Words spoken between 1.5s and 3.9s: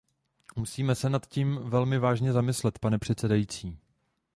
velmi vážně zamyslet, pane předsedající.